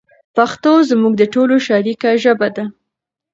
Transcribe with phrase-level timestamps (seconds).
[0.35, 2.65] پښتو زموږ د ټولو شریکه ژبه ده.